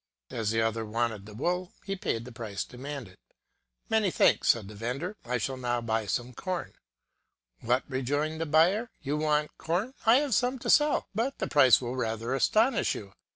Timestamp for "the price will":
11.37-11.95